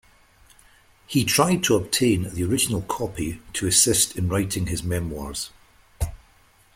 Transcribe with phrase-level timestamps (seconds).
[1.05, 5.51] He tried to obtain the original copy to assist in writing his memoirs.